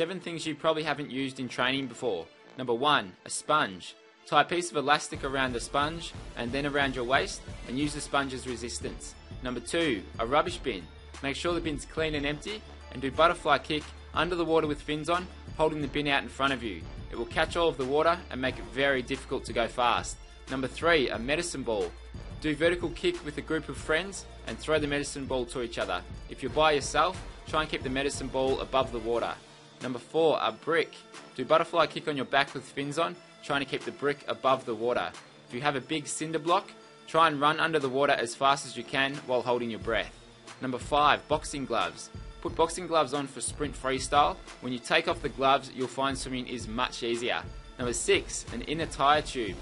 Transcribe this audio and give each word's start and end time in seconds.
Seven 0.00 0.18
things 0.18 0.46
you 0.46 0.54
probably 0.54 0.82
haven't 0.82 1.10
used 1.10 1.40
in 1.40 1.48
training 1.48 1.86
before. 1.86 2.26
Number 2.56 2.72
one, 2.72 3.12
a 3.26 3.30
sponge. 3.30 3.94
Tie 4.26 4.40
a 4.40 4.44
piece 4.44 4.70
of 4.70 4.76
elastic 4.76 5.24
around 5.24 5.52
the 5.52 5.60
sponge 5.60 6.14
and 6.36 6.50
then 6.50 6.64
around 6.64 6.96
your 6.96 7.04
waist 7.04 7.42
and 7.68 7.78
use 7.78 7.92
the 7.92 8.00
sponge 8.00 8.32
as 8.32 8.48
resistance. 8.48 9.14
Number 9.42 9.60
two, 9.60 10.02
a 10.18 10.26
rubbish 10.26 10.56
bin. 10.56 10.82
Make 11.22 11.36
sure 11.36 11.52
the 11.52 11.60
bin's 11.60 11.84
clean 11.84 12.14
and 12.14 12.24
empty 12.24 12.62
and 12.92 13.02
do 13.02 13.10
butterfly 13.10 13.58
kick 13.58 13.82
under 14.14 14.34
the 14.34 14.44
water 14.44 14.66
with 14.66 14.80
fins 14.80 15.10
on, 15.10 15.26
holding 15.60 15.82
the 15.82 15.88
bin 15.88 16.08
out 16.08 16.22
in 16.22 16.28
front 16.30 16.54
of 16.54 16.62
you. 16.62 16.80
It 17.12 17.18
will 17.18 17.26
catch 17.26 17.54
all 17.54 17.68
of 17.68 17.76
the 17.76 17.84
water 17.84 18.18
and 18.30 18.40
make 18.40 18.58
it 18.58 18.64
very 18.72 19.02
difficult 19.02 19.44
to 19.44 19.52
go 19.52 19.68
fast. 19.68 20.16
Number 20.50 20.66
three, 20.66 21.10
a 21.10 21.18
medicine 21.18 21.62
ball. 21.62 21.92
Do 22.40 22.56
vertical 22.56 22.88
kick 22.88 23.22
with 23.26 23.36
a 23.36 23.42
group 23.42 23.68
of 23.68 23.76
friends 23.76 24.24
and 24.46 24.58
throw 24.58 24.78
the 24.78 24.86
medicine 24.86 25.26
ball 25.26 25.44
to 25.44 25.60
each 25.60 25.76
other. 25.76 26.00
If 26.30 26.42
you're 26.42 26.50
by 26.50 26.72
yourself, 26.72 27.22
try 27.46 27.60
and 27.60 27.70
keep 27.70 27.82
the 27.82 27.90
medicine 27.90 28.28
ball 28.28 28.58
above 28.60 28.90
the 28.90 29.00
water. 29.00 29.34
Number 29.82 29.98
four, 29.98 30.38
a 30.40 30.50
brick. 30.50 30.94
Do 31.36 31.44
butterfly 31.44 31.88
kick 31.88 32.08
on 32.08 32.16
your 32.16 32.24
back 32.24 32.54
with 32.54 32.64
fins 32.64 32.98
on, 32.98 33.14
trying 33.44 33.60
to 33.60 33.70
keep 33.70 33.84
the 33.84 33.92
brick 33.92 34.24
above 34.28 34.64
the 34.64 34.74
water. 34.74 35.12
If 35.46 35.52
you 35.52 35.60
have 35.60 35.76
a 35.76 35.82
big 35.82 36.06
cinder 36.06 36.38
block, 36.38 36.72
try 37.06 37.28
and 37.28 37.38
run 37.38 37.60
under 37.60 37.78
the 37.78 37.90
water 37.90 38.14
as 38.14 38.34
fast 38.34 38.64
as 38.64 38.78
you 38.78 38.82
can 38.82 39.14
while 39.26 39.42
holding 39.42 39.68
your 39.68 39.80
breath. 39.80 40.18
Number 40.62 40.78
five, 40.78 41.28
boxing 41.28 41.66
gloves. 41.66 42.08
Put 42.40 42.56
boxing 42.56 42.86
gloves 42.86 43.12
on 43.12 43.26
for 43.26 43.40
sprint 43.40 43.74
freestyle. 43.74 44.36
When 44.62 44.72
you 44.72 44.78
take 44.78 45.08
off 45.08 45.20
the 45.20 45.28
gloves, 45.28 45.70
you'll 45.74 45.88
find 45.88 46.16
swimming 46.16 46.46
is 46.46 46.66
much 46.66 47.02
easier. 47.02 47.42
Number 47.78 47.92
six, 47.92 48.46
an 48.54 48.62
inner 48.62 48.86
tire 48.86 49.20
tube. 49.20 49.56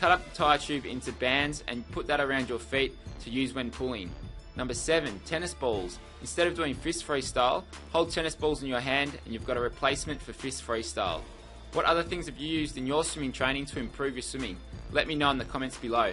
Cut 0.00 0.10
up 0.10 0.24
the 0.24 0.34
tire 0.34 0.58
tube 0.58 0.86
into 0.86 1.12
bands 1.12 1.62
and 1.68 1.88
put 1.92 2.06
that 2.06 2.20
around 2.20 2.48
your 2.48 2.58
feet 2.58 2.96
to 3.20 3.30
use 3.30 3.54
when 3.54 3.70
pulling. 3.70 4.10
Number 4.56 4.74
seven, 4.74 5.20
tennis 5.26 5.54
balls. 5.54 5.98
Instead 6.22 6.46
of 6.46 6.54
doing 6.54 6.74
fist 6.74 7.06
freestyle, 7.06 7.64
hold 7.90 8.10
tennis 8.10 8.34
balls 8.34 8.62
in 8.62 8.68
your 8.68 8.80
hand 8.80 9.12
and 9.24 9.32
you've 9.32 9.46
got 9.46 9.56
a 9.56 9.60
replacement 9.60 10.20
for 10.20 10.32
fist 10.32 10.66
freestyle. 10.66 11.20
What 11.72 11.84
other 11.84 12.02
things 12.02 12.26
have 12.26 12.38
you 12.38 12.48
used 12.48 12.76
in 12.76 12.86
your 12.86 13.04
swimming 13.04 13.32
training 13.32 13.66
to 13.66 13.78
improve 13.78 14.14
your 14.14 14.22
swimming? 14.22 14.56
Let 14.90 15.06
me 15.06 15.14
know 15.14 15.30
in 15.30 15.38
the 15.38 15.44
comments 15.44 15.76
below. 15.76 16.12